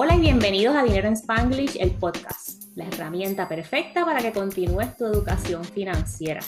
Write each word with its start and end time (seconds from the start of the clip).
Hola 0.00 0.14
y 0.14 0.20
bienvenidos 0.20 0.76
a 0.76 0.84
Dinero 0.84 1.08
en 1.08 1.14
Spanglish, 1.14 1.76
el 1.80 1.90
podcast, 1.90 2.62
la 2.76 2.84
herramienta 2.84 3.48
perfecta 3.48 4.04
para 4.04 4.20
que 4.20 4.30
continúes 4.30 4.96
tu 4.96 5.04
educación 5.06 5.64
financiera. 5.64 6.40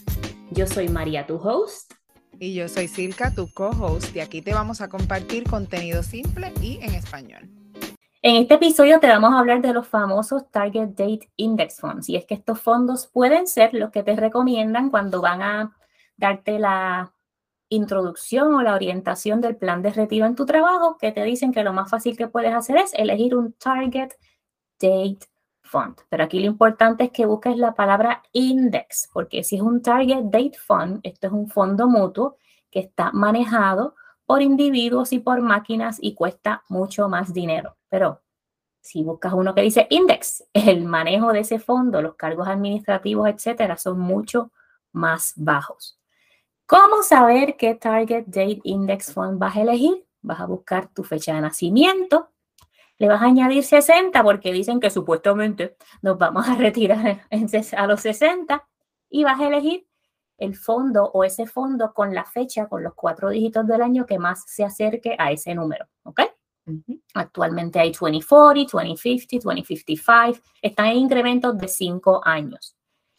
Yo 0.52 0.68
soy 0.68 0.88
María, 0.88 1.26
tu 1.26 1.34
host. 1.34 1.94
Y 2.38 2.54
yo 2.54 2.68
soy 2.68 2.86
Silka, 2.86 3.34
tu 3.34 3.52
co-host, 3.52 4.14
y 4.14 4.20
aquí 4.20 4.40
te 4.40 4.54
vamos 4.54 4.80
a 4.80 4.88
compartir 4.88 5.50
contenido 5.50 6.04
simple 6.04 6.52
y 6.62 6.78
en 6.80 6.94
español. 6.94 7.50
En 8.22 8.36
este 8.36 8.54
episodio 8.54 9.00
te 9.00 9.08
vamos 9.08 9.32
a 9.32 9.40
hablar 9.40 9.60
de 9.60 9.72
los 9.72 9.88
famosos 9.88 10.48
Target 10.52 10.90
Date 10.90 11.28
Index 11.34 11.80
Funds, 11.80 12.08
y 12.08 12.14
es 12.14 12.26
que 12.26 12.34
estos 12.34 12.60
fondos 12.60 13.08
pueden 13.08 13.48
ser 13.48 13.74
los 13.74 13.90
que 13.90 14.04
te 14.04 14.14
recomiendan 14.14 14.90
cuando 14.90 15.20
van 15.20 15.42
a 15.42 15.76
darte 16.16 16.60
la 16.60 17.12
introducción 17.70 18.54
o 18.54 18.62
la 18.62 18.74
orientación 18.74 19.40
del 19.40 19.56
plan 19.56 19.80
de 19.80 19.90
retiro 19.90 20.26
en 20.26 20.34
tu 20.34 20.44
trabajo, 20.44 20.98
que 20.98 21.12
te 21.12 21.24
dicen 21.24 21.52
que 21.52 21.64
lo 21.64 21.72
más 21.72 21.88
fácil 21.88 22.16
que 22.16 22.28
puedes 22.28 22.54
hacer 22.54 22.76
es 22.76 22.92
elegir 22.94 23.34
un 23.34 23.54
Target 23.54 24.10
Date 24.78 25.26
Fund. 25.62 25.96
Pero 26.08 26.24
aquí 26.24 26.40
lo 26.40 26.46
importante 26.46 27.04
es 27.04 27.10
que 27.12 27.26
busques 27.26 27.56
la 27.56 27.74
palabra 27.74 28.22
index, 28.32 29.08
porque 29.12 29.44
si 29.44 29.56
es 29.56 29.62
un 29.62 29.80
Target 29.80 30.24
Date 30.24 30.58
Fund, 30.58 31.00
esto 31.04 31.28
es 31.28 31.32
un 31.32 31.48
fondo 31.48 31.88
mutuo 31.88 32.36
que 32.70 32.80
está 32.80 33.12
manejado 33.12 33.94
por 34.26 34.42
individuos 34.42 35.12
y 35.12 35.20
por 35.20 35.40
máquinas 35.40 35.98
y 36.00 36.14
cuesta 36.14 36.64
mucho 36.68 37.08
más 37.08 37.32
dinero. 37.32 37.76
Pero 37.88 38.20
si 38.80 39.04
buscas 39.04 39.32
uno 39.32 39.54
que 39.54 39.62
dice 39.62 39.86
index, 39.90 40.44
el 40.52 40.84
manejo 40.84 41.32
de 41.32 41.40
ese 41.40 41.60
fondo, 41.60 42.02
los 42.02 42.16
cargos 42.16 42.48
administrativos, 42.48 43.28
etcétera, 43.28 43.76
son 43.76 44.00
mucho 44.00 44.50
más 44.92 45.34
bajos. 45.36 45.99
¿Cómo 46.70 47.02
saber 47.02 47.56
qué 47.56 47.74
Target 47.74 48.26
Date 48.26 48.60
Index 48.62 49.12
Fund 49.12 49.40
vas 49.40 49.56
a 49.56 49.62
elegir? 49.62 50.06
Vas 50.22 50.38
a 50.38 50.46
buscar 50.46 50.86
tu 50.94 51.02
fecha 51.02 51.34
de 51.34 51.40
nacimiento, 51.40 52.30
le 52.96 53.08
vas 53.08 53.20
a 53.22 53.24
añadir 53.24 53.64
60 53.64 54.22
porque 54.22 54.52
dicen 54.52 54.78
que 54.78 54.88
supuestamente 54.88 55.76
nos 56.00 56.16
vamos 56.16 56.48
a 56.48 56.54
retirar 56.54 57.22
a 57.76 57.86
los 57.88 58.00
60 58.00 58.68
y 59.08 59.24
vas 59.24 59.40
a 59.40 59.48
elegir 59.48 59.84
el 60.38 60.54
fondo 60.54 61.10
o 61.12 61.24
ese 61.24 61.48
fondo 61.48 61.92
con 61.92 62.14
la 62.14 62.24
fecha, 62.24 62.68
con 62.68 62.84
los 62.84 62.94
cuatro 62.94 63.30
dígitos 63.30 63.66
del 63.66 63.82
año 63.82 64.06
que 64.06 64.20
más 64.20 64.44
se 64.46 64.62
acerque 64.62 65.16
a 65.18 65.32
ese 65.32 65.56
número, 65.56 65.86
¿ok? 66.04 66.20
Actualmente 67.14 67.80
hay 67.80 67.90
2040, 67.90 68.70
2050, 68.70 69.44
2055, 69.44 70.40
están 70.62 70.86
en 70.86 70.98
incrementos 70.98 71.58
de 71.58 71.66
5 71.66 72.20
años. 72.24 72.76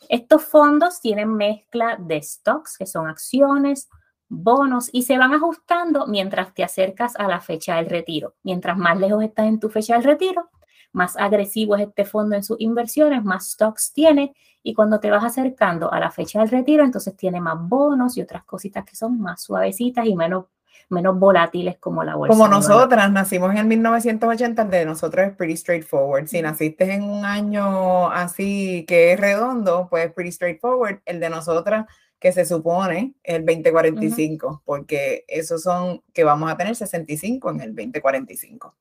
Estos 0.10 0.44
fondos 0.44 1.00
tienen 1.02 1.34
mezcla 1.36 1.98
de 2.00 2.22
stocks, 2.22 2.78
que 2.78 2.86
son 2.86 3.08
acciones, 3.08 3.90
bonos, 4.28 4.90
y 4.92 5.04
se 5.04 5.18
van 5.18 5.34
ajustando 5.34 6.08
mientras 6.08 6.54
te 6.54 6.64
acercas 6.64 7.16
a 7.18 7.28
la 7.28 7.42
fecha 7.42 7.76
del 7.76 7.90
retiro. 7.90 8.36
Mientras 8.44 8.78
más 8.78 9.00
lejos 9.00 9.24
estás 9.24 9.48
en 9.48 9.60
tu 9.60 9.70
fecha 9.70 9.96
del 9.96 10.04
retiro, 10.04 10.50
más 10.94 11.16
agresivo 11.18 11.76
es 11.76 11.88
este 11.88 12.06
fondo 12.06 12.36
en 12.36 12.44
sus 12.44 12.60
inversiones, 12.60 13.24
más 13.24 13.52
stocks 13.52 13.94
tiene, 13.94 14.36
y 14.64 14.74
cuando 14.74 15.00
te 15.00 15.10
vas 15.10 15.24
acercando 15.24 15.92
a 15.92 16.00
la 16.00 16.12
fecha 16.12 16.40
del 16.40 16.50
retiro, 16.50 16.84
entonces 16.84 17.16
tiene 17.16 17.42
más 17.42 17.58
bonos 17.60 18.18
y 18.18 18.22
otras 18.22 18.44
cositas 18.44 18.86
que 18.86 18.96
son 18.96 19.20
más 19.20 19.42
suavecitas 19.44 20.06
y 20.06 20.16
menos 20.16 20.46
menos 20.90 21.18
volátiles 21.18 21.78
como 21.78 22.04
la 22.04 22.16
bolsa. 22.16 22.34
Como 22.34 22.48
nosotras, 22.48 23.12
nacimos 23.12 23.56
en 23.56 23.68
1980, 23.68 24.62
el 24.62 24.70
de 24.70 24.86
nosotros 24.86 25.28
es 25.28 25.36
pretty 25.36 25.58
straightforward. 25.58 26.28
Si 26.28 26.42
naciste 26.42 26.92
en 26.94 27.04
un 27.04 27.26
año 27.26 28.10
así 28.12 28.86
que 28.88 29.14
es 29.14 29.20
redondo, 29.20 29.88
pues 29.90 30.08
es 30.08 30.14
pretty 30.14 30.32
straightforward. 30.32 31.00
El 31.06 31.20
de 31.20 31.30
nosotras, 31.30 31.86
que 32.20 32.32
se 32.32 32.46
supone 32.46 33.16
el 33.24 33.44
2045, 33.46 34.62
porque 34.64 35.26
esos 35.28 35.64
son 35.64 36.04
que 36.14 36.24
vamos 36.24 36.52
a 36.52 36.56
tener 36.56 36.76
65 36.76 37.50
en 37.50 37.62
el 37.62 37.76
2045. 37.76 38.76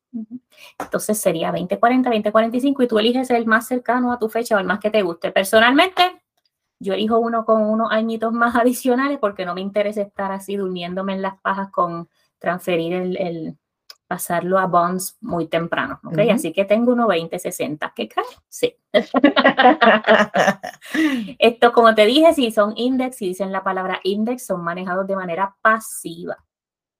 Entonces 0.78 1.18
sería 1.18 1.50
2040, 1.50 2.10
2045 2.10 2.82
y 2.82 2.86
tú 2.86 2.98
eliges 2.98 3.30
el 3.30 3.46
más 3.46 3.66
cercano 3.66 4.12
a 4.12 4.18
tu 4.18 4.28
fecha 4.28 4.56
o 4.56 4.58
el 4.58 4.66
más 4.66 4.78
que 4.78 4.90
te 4.90 5.00
guste. 5.00 5.32
Personalmente, 5.32 6.19
yo 6.80 6.94
elijo 6.94 7.18
uno 7.18 7.44
con 7.44 7.62
unos 7.62 7.92
añitos 7.92 8.32
más 8.32 8.54
adicionales 8.56 9.18
porque 9.18 9.44
no 9.44 9.54
me 9.54 9.60
interesa 9.60 10.02
estar 10.02 10.32
así 10.32 10.56
durmiéndome 10.56 11.12
en 11.12 11.22
las 11.22 11.38
pajas 11.40 11.70
con 11.70 12.08
transferir 12.38 12.94
el, 12.94 13.56
pasarlo 14.08 14.58
a 14.58 14.66
bonds 14.66 15.18
muy 15.20 15.46
temprano, 15.46 16.00
¿ok? 16.02 16.18
Así 16.32 16.52
que 16.52 16.64
tengo 16.64 16.94
uno 16.94 17.06
2060, 17.06 17.92
¿qué 17.94 18.08
cae? 18.08 18.24
Sí. 18.48 18.74
Esto, 21.38 21.72
como 21.72 21.94
te 21.94 22.06
dije, 22.06 22.34
si 22.34 22.50
son 22.50 22.72
index, 22.74 23.22
y 23.22 23.28
dicen 23.28 23.52
la 23.52 23.62
palabra 23.62 24.00
index, 24.02 24.46
son 24.46 24.64
manejados 24.64 25.06
de 25.06 25.14
manera 25.14 25.54
pasiva. 25.62 26.38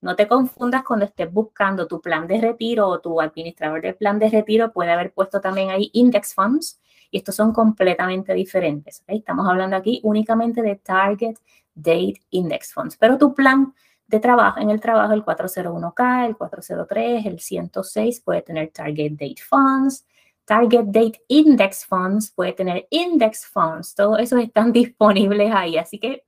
No 0.00 0.16
te 0.16 0.26
confundas 0.26 0.82
cuando 0.82 1.04
estés 1.04 1.30
buscando 1.32 1.86
tu 1.86 2.00
plan 2.00 2.26
de 2.26 2.40
retiro 2.40 2.88
o 2.88 3.00
tu 3.00 3.20
administrador 3.20 3.82
del 3.82 3.96
plan 3.96 4.18
de 4.18 4.30
retiro 4.30 4.72
puede 4.72 4.92
haber 4.92 5.12
puesto 5.12 5.40
también 5.40 5.70
ahí 5.70 5.90
index 5.92 6.34
funds 6.34 6.80
y 7.10 7.18
estos 7.18 7.34
son 7.34 7.52
completamente 7.52 8.32
diferentes. 8.32 9.04
Estamos 9.06 9.48
hablando 9.48 9.76
aquí 9.76 10.00
únicamente 10.02 10.62
de 10.62 10.76
Target 10.76 11.36
Date 11.74 12.20
Index 12.30 12.72
Funds, 12.72 12.96
pero 12.96 13.18
tu 13.18 13.34
plan 13.34 13.74
de 14.06 14.20
trabajo, 14.20 14.60
en 14.60 14.70
el 14.70 14.80
trabajo 14.80 15.12
el 15.12 15.24
401k, 15.24 16.26
el 16.26 16.36
403, 16.36 17.26
el 17.26 17.40
106 17.40 18.20
puede 18.20 18.42
tener 18.42 18.70
Target 18.70 19.12
Date 19.12 19.42
Funds, 19.48 20.04
Target 20.44 20.86
Date 20.86 21.22
Index 21.28 21.86
Funds 21.86 22.32
puede 22.32 22.52
tener 22.52 22.86
Index 22.90 23.46
Funds, 23.46 23.94
todos 23.94 24.18
esos 24.18 24.40
están 24.40 24.72
disponibles 24.72 25.52
ahí, 25.54 25.78
así 25.78 25.98
que 25.98 26.24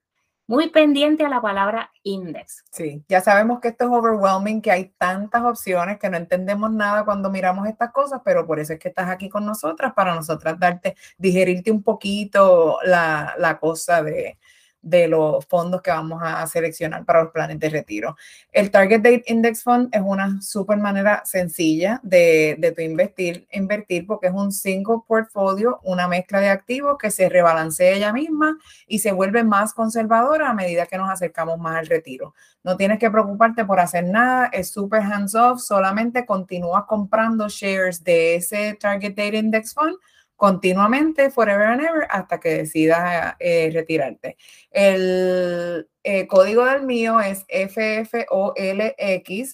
muy 0.47 0.71
pendiente 0.71 1.25
a 1.25 1.29
la 1.29 1.41
palabra 1.41 1.91
index. 2.03 2.65
Sí, 2.71 3.05
ya 3.09 3.21
sabemos 3.21 3.61
que 3.61 3.69
esto 3.69 3.85
es 3.85 3.91
overwhelming, 3.91 4.61
que 4.61 4.71
hay 4.71 4.93
tantas 4.99 5.43
opciones 5.45 5.99
que 5.99 6.11
no 6.11 6.17
entendemos 6.17 6.71
nada 6.73 7.05
cuando 7.05 7.31
miramos 7.31 7.69
estas 7.69 7.93
cosas, 7.93 8.21
pero 8.25 8.47
por 8.47 8.59
eso 8.59 8.73
es 8.73 8.79
que 8.79 8.89
estás 8.89 9.09
aquí 9.09 9.29
con 9.29 9.47
nosotras, 9.47 9.93
para 9.95 10.15
nosotras 10.15 10.59
darte, 10.59 10.97
digerirte 11.17 11.71
un 11.71 11.83
poquito 11.83 12.79
la, 12.85 13.35
la 13.39 13.59
cosa 13.59 14.03
de, 14.03 14.39
de 14.83 15.09
los 15.09 15.47
fondos 15.47 15.81
que 15.81 15.91
vamos 15.91 16.21
a 16.23 16.47
seleccionar 16.47 17.05
para 17.05 17.23
los 17.23 17.33
planes 17.33 17.59
de 17.61 17.71
retiro. 17.71 18.17
El 18.51 18.71
Target 18.71 19.01
Date 19.01 19.25
Index 19.29 19.63
Fund 19.63 19.89
es 19.93 20.03
una 20.05 20.43
súper 20.43 20.79
manera 20.79 21.23
sencilla 21.25 22.01
de, 22.03 22.57
de 22.59 22.73
tu 22.73 22.83
invertir, 22.83 23.47
invertir 23.53 24.07
porque 24.07 24.27
es 24.27 24.35
un 24.35 24.53
single 24.53 24.99
portfolio, 25.07 25.79
una 25.85 26.09
mezcla 26.09 26.41
de 26.41 26.49
activos 26.49 26.99
que 26.99 27.11
se 27.11 27.29
rebalancea 27.29 27.93
ella 27.93 28.13
misma 28.13 28.59
y 28.87 28.99
se 28.99 29.13
vuelve 29.13 29.45
más 29.45 29.73
conservadora 29.73 30.51
a 30.51 30.55
medida 30.55 30.87
que 30.87 30.99
nos 30.99 31.09
acercamos 31.09 31.59
más 31.59 31.77
al 31.77 31.87
retiro. 31.87 32.35
No 32.65 32.77
tienes 32.77 32.99
que 32.99 33.11
preocuparte 33.11 33.65
por 33.65 33.81
hacer 33.81 34.05
nada, 34.05 34.47
es 34.53 34.71
súper 34.71 35.03
hands 35.03 35.35
off, 35.35 35.61
solamente 35.61 36.27
continúas 36.27 36.85
comprando 36.85 37.49
shares 37.49 38.03
de 38.05 38.37
ese 38.37 38.75
Target 38.75 39.15
Date 39.15 39.37
Index 39.37 39.75
Fund 39.75 39.97
continuamente, 40.43 41.31
forever 41.31 41.67
and 41.67 41.83
ever, 41.83 42.05
hasta 42.11 42.41
que 42.41 42.49
decidas 42.49 43.37
eh, 43.39 43.71
retirarte. 43.73 44.37
El 44.73 45.87
eh, 46.03 46.27
código 46.27 46.65
del 46.65 46.83
mío 46.83 47.21
es 47.21 47.47
FFOLX, 47.49 48.25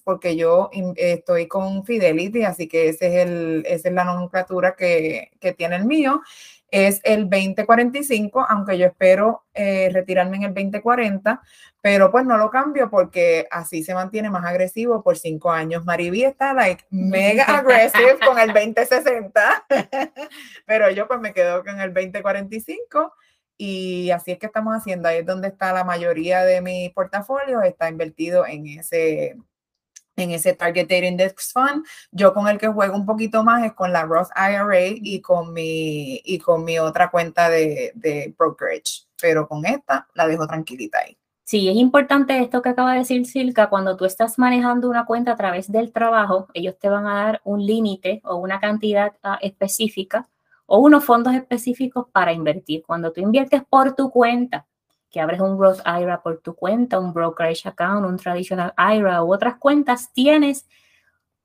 porque 0.03 0.35
yo 0.35 0.71
estoy 0.97 1.47
con 1.47 1.85
Fidelity, 1.85 2.45
así 2.45 2.69
que 2.69 2.89
ese 2.89 3.09
es 3.09 3.27
el, 3.29 3.67
esa 3.67 3.89
es 3.91 3.95
la 3.95 4.05
nomenclatura 4.05 4.77
que, 4.77 5.31
que 5.39 5.53
tiene 5.53 5.77
el 5.77 5.85
mío 5.85 6.23
es 6.71 7.01
el 7.05 7.31
2045, 7.31 8.47
aunque 8.49 8.77
yo 8.77 8.87
espero 8.87 9.45
eh, 9.55 9.91
retirarme 9.93 10.37
en 10.37 10.43
el 10.45 10.55
2040, 10.55 11.41
pero 11.81 12.11
pues 12.11 12.27
no 12.27 12.37
lo 12.37 12.51
cambio 12.51 12.91
porque 12.91 13.47
así 13.51 13.83
se 13.83 13.95
mantiene 13.95 14.31
más 14.31 14.45
agresivo 14.45 15.03
por 15.03 15.17
cinco 15.17 15.51
años. 15.51 15.85
Mariví 15.85 16.25
está 16.25 16.53
like 16.53 16.85
mega 16.91 17.45
aggressive 17.59 18.19
con 18.25 18.39
el 18.39 18.53
2060, 18.53 19.67
pero 20.67 20.91
yo 20.91 21.09
pues 21.09 21.21
me 21.21 21.33
quedo 21.33 21.65
con 21.65 21.81
el 21.81 21.95
2045 21.95 23.15
y 23.57 24.11
así 24.11 24.33
es 24.33 24.39
que 24.39 24.47
estamos 24.47 24.75
haciendo. 24.75 25.09
Ahí 25.09 25.19
es 25.19 25.27
donde 25.27 25.49
está 25.49 25.73
la 25.73 25.85
mayoría 25.85 26.45
de 26.45 26.61
mi 26.61 26.91
portafolio, 26.91 27.63
está 27.63 27.89
invertido 27.89 28.47
en 28.47 28.67
ese 28.67 29.37
en 30.23 30.33
ese 30.33 30.53
Target 30.53 30.85
Date 30.85 31.07
Index 31.07 31.53
Fund. 31.53 31.85
Yo 32.11 32.35
con 32.35 32.49
el 32.49 32.59
que 32.59 32.69
juego 32.69 32.97
un 32.97 33.07
poquito 33.07 33.45
más 33.45 33.65
es 33.65 33.73
con 33.73 33.93
la 33.93 34.05
Roth 34.05 34.29
IRA 34.37 34.87
y 34.87 35.21
con 35.21 35.53
mi, 35.53 36.21
y 36.25 36.39
con 36.39 36.65
mi 36.65 36.79
otra 36.79 37.11
cuenta 37.11 37.49
de, 37.49 38.35
brokerage. 38.39 39.07
Pero 39.21 39.49
con 39.49 39.65
esta 39.67 40.07
la 40.15 40.27
dejo 40.27 40.47
tranquilita 40.47 40.99
ahí. 40.99 41.17
Sí, 41.45 41.69
es 41.69 41.77
importante 41.77 42.39
esto 42.41 42.61
que 42.61 42.69
acaba 42.69 42.93
de 42.93 42.99
decir 42.99 43.25
Silka, 43.25 43.71
cuando 43.71 43.97
tú 43.97 44.05
estás 44.05 44.39
manejando 44.39 44.89
una 44.89 45.07
cuenta 45.07 45.33
a 45.33 45.37
través 45.37 45.73
del 45.73 45.93
trabajo, 45.93 46.49
ellos 46.53 46.79
te 46.79 46.91
van 46.91 47.07
a 47.07 47.15
dar 47.15 47.41
un 47.43 47.65
límite 47.65 48.21
o 48.25 48.37
una 48.37 48.61
cantidad 48.61 49.15
ah, 49.23 49.39
específica 49.41 50.29
o 50.67 50.79
unos 50.79 51.05
fondos 51.05 51.35
específicos 51.35 52.07
para 52.13 52.35
invertir. 52.35 52.83
Cuando 52.87 53.13
tú 53.13 53.23
inviertes 53.23 53.63
por 53.69 53.95
tu 53.95 54.11
cuenta, 54.11 54.67
que 55.11 55.21
abres 55.21 55.41
un 55.41 55.59
Roth 55.59 55.81
IRA 55.87 56.23
por 56.23 56.41
tu 56.41 56.55
cuenta, 56.55 56.99
un 56.99 57.13
brokerage 57.13 57.69
account, 57.69 58.07
un 58.07 58.17
traditional 58.17 58.75
IRA 58.77 59.23
u 59.23 59.33
otras 59.33 59.57
cuentas, 59.57 60.13
tienes 60.13 60.67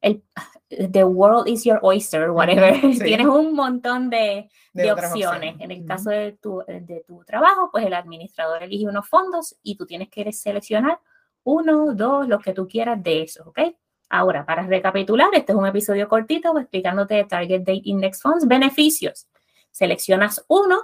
el 0.02 0.24
The 0.70 1.04
world 1.04 1.48
is 1.48 1.64
your 1.64 1.80
oyster, 1.82 2.32
whatever. 2.32 2.80
Tienes 3.04 3.28
un 3.28 3.54
montón 3.54 4.10
de, 4.10 4.50
de, 4.74 4.92
opciones. 4.92 5.56
En 5.60 5.72
el 5.72 5.86
caso 5.86 6.10
de 6.10 6.34
tu, 6.34 6.64
de 6.68 7.04
tu 7.06 7.24
trabajo, 7.24 7.70
pues 7.72 7.86
el 7.86 7.94
administrador 7.94 8.64
elige 8.64 8.88
unos 8.88 9.08
fondos 9.08 9.56
y 9.62 9.76
tú 9.76 9.86
tienes 9.86 10.10
que 10.10 10.32
seleccionar 10.32 11.00
uno, 11.44 11.94
dos, 11.94 12.28
los 12.28 12.42
que 12.42 12.54
tú 12.54 12.68
quieras 12.68 13.04
de 13.04 13.24
esos, 13.24 13.46
¿ok? 13.46 13.60
Ahora, 14.10 14.46
para 14.46 14.66
recapitular, 14.66 15.30
este 15.34 15.52
es 15.52 15.58
un 15.58 15.66
episodio 15.66 16.08
cortito 16.08 16.58
explicándote 16.58 17.16
de 17.16 17.26
Target 17.26 17.60
Date 17.60 17.82
Index 17.84 18.22
Funds, 18.22 18.48
beneficios. 18.48 19.28
Seleccionas 19.72 20.46
uno 20.48 20.80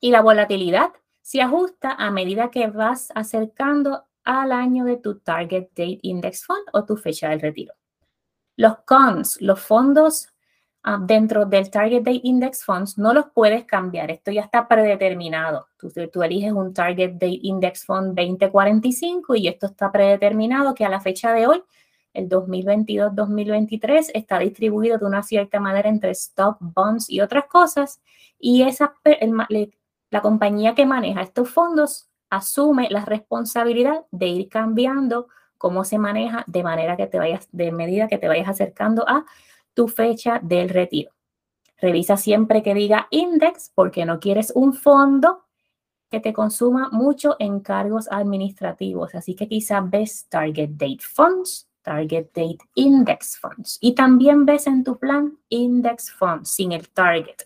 y 0.00 0.10
la 0.10 0.20
volatilidad 0.20 0.90
se 1.30 1.40
ajusta 1.40 1.92
a 1.92 2.10
medida 2.10 2.50
que 2.50 2.66
vas 2.66 3.12
acercando 3.14 4.02
al 4.24 4.50
año 4.50 4.84
de 4.84 4.96
tu 4.96 5.20
Target 5.20 5.68
Date 5.76 6.00
Index 6.02 6.44
Fund 6.44 6.64
o 6.72 6.84
tu 6.84 6.96
fecha 6.96 7.28
del 7.28 7.40
retiro. 7.40 7.72
Los 8.56 8.78
cons, 8.78 9.40
los 9.40 9.60
fondos 9.60 10.26
ah, 10.82 10.98
dentro 11.00 11.44
del 11.44 11.70
Target 11.70 12.00
Date 12.02 12.20
Index 12.24 12.64
Funds 12.64 12.98
no 12.98 13.14
los 13.14 13.26
puedes 13.32 13.64
cambiar. 13.64 14.10
Esto 14.10 14.32
ya 14.32 14.40
está 14.40 14.66
predeterminado. 14.66 15.68
Tú, 15.78 15.88
tú, 16.12 16.20
eliges 16.24 16.50
un 16.50 16.74
Target 16.74 17.12
Date 17.12 17.38
Index 17.42 17.84
Fund 17.84 18.16
2045 18.16 19.36
y 19.36 19.46
esto 19.46 19.66
está 19.66 19.92
predeterminado 19.92 20.74
que 20.74 20.84
a 20.84 20.88
la 20.88 20.98
fecha 20.98 21.32
de 21.32 21.46
hoy 21.46 21.62
el 22.12 22.28
2022-2023 22.28 24.10
está 24.14 24.40
distribuido 24.40 24.98
de 24.98 25.04
una 25.04 25.22
cierta 25.22 25.60
manera 25.60 25.88
entre 25.90 26.10
stock, 26.10 26.56
bonds 26.58 27.08
y 27.08 27.20
otras 27.20 27.44
cosas. 27.44 28.02
Y 28.36 28.62
esa, 28.62 28.94
la 30.10 30.22
compañía 30.22 30.74
que 30.74 30.86
maneja 30.86 31.22
estos 31.22 31.50
fondos 31.50 32.08
asume 32.28 32.88
la 32.90 33.04
responsabilidad 33.04 34.04
de 34.10 34.28
ir 34.28 34.48
cambiando 34.48 35.28
cómo 35.58 35.84
se 35.84 35.98
maneja 35.98 36.44
de 36.46 36.62
manera 36.62 36.96
que 36.96 37.06
te 37.06 37.18
vayas, 37.18 37.48
de 37.52 37.72
medida 37.72 38.08
que 38.08 38.18
te 38.18 38.28
vayas 38.28 38.48
acercando 38.48 39.08
a 39.08 39.24
tu 39.74 39.88
fecha 39.88 40.40
del 40.42 40.68
retiro. 40.68 41.12
Revisa 41.78 42.16
siempre 42.16 42.62
que 42.62 42.74
diga 42.74 43.08
index 43.10 43.72
porque 43.74 44.04
no 44.04 44.20
quieres 44.20 44.52
un 44.54 44.74
fondo 44.74 45.44
que 46.10 46.20
te 46.20 46.32
consuma 46.32 46.88
mucho 46.90 47.36
en 47.38 47.60
cargos 47.60 48.08
administrativos. 48.10 49.14
Así 49.14 49.34
que 49.34 49.48
quizás 49.48 49.88
ves 49.88 50.26
Target 50.28 50.70
Date 50.70 51.00
Funds 51.00 51.70
Target 51.82 52.26
Date 52.34 52.58
Index 52.74 53.38
Funds. 53.38 53.78
Y 53.80 53.94
también 53.94 54.44
ves 54.44 54.66
en 54.66 54.84
tu 54.84 54.98
plan 54.98 55.38
Index 55.48 56.12
Funds 56.12 56.50
sin 56.50 56.72
el 56.72 56.88
target. 56.90 57.36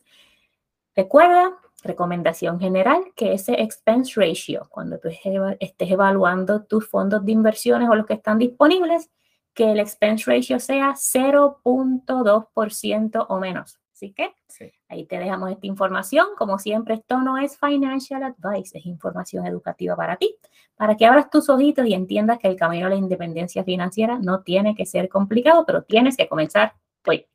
Recuerda, 0.95 1.57
recomendación 1.85 2.59
general, 2.59 3.13
que 3.15 3.35
ese 3.35 3.63
expense 3.63 4.21
ratio, 4.21 4.67
cuando 4.71 4.99
tú 4.99 5.09
estés 5.09 5.91
evaluando 5.91 6.65
tus 6.65 6.89
fondos 6.89 7.25
de 7.25 7.31
inversiones 7.33 7.89
o 7.89 7.95
los 7.95 8.07
que 8.07 8.15
están 8.15 8.39
disponibles, 8.39 9.11
que 9.53 9.71
el 9.71 9.79
expense 9.79 10.29
ratio 10.31 10.59
sea 10.59 10.95
0.2% 10.95 13.27
o 13.29 13.39
menos. 13.39 13.79
Así 13.93 14.13
que 14.13 14.35
ahí 14.89 15.07
te 15.07 15.19
dejamos 15.19 15.53
esta 15.53 15.69
información. 15.69 16.27
Como 16.37 16.59
siempre, 16.59 16.95
esto 16.95 17.21
no 17.21 17.39
es 17.39 17.57
financial 17.57 18.25
advice, 18.25 18.77
es 18.77 18.87
información 18.87 19.47
educativa 19.47 19.95
para 19.95 20.17
ti, 20.17 20.35
para 20.75 20.97
que 20.97 21.07
abras 21.07 21.31
tus 21.31 21.49
ojitos 21.49 21.87
y 21.87 21.95
entiendas 21.95 22.41
que 22.41 22.49
el 22.49 22.57
camino 22.57 22.87
a 22.87 22.91
la 22.91 22.97
independencia 22.97 23.63
financiera 23.63 24.19
no 24.19 24.43
tiene 24.43 24.75
que 24.75 24.85
ser 24.85 25.09
complicado, 25.09 25.65
pero 25.65 25.85
tienes 25.85 26.17
que 26.17 26.29
comenzar 26.29 26.75
hoy. 27.07 27.29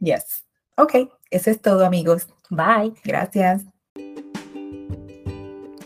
Yes. 0.00 0.44
Ok, 0.76 0.94
eso 1.30 1.50
es 1.50 1.62
todo, 1.62 1.86
amigos. 1.86 2.26
Bye. 2.50 2.94
Gracias. 3.04 3.64